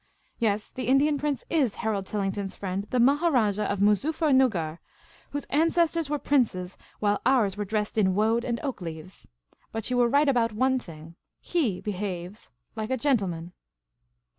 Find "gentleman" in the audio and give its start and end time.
12.97-13.53